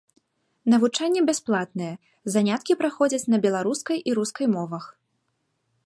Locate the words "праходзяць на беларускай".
2.81-3.97